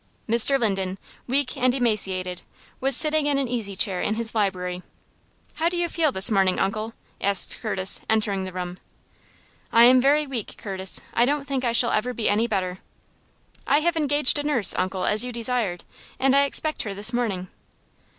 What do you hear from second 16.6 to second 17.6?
her this morning."